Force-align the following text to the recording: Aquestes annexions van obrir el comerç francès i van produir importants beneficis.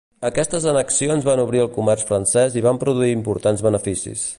Aquestes 0.27 0.63
annexions 0.71 1.27
van 1.27 1.43
obrir 1.43 1.61
el 1.65 1.71
comerç 1.77 2.07
francès 2.09 2.59
i 2.61 2.65
van 2.69 2.81
produir 2.87 3.15
importants 3.19 3.67
beneficis. 3.71 4.27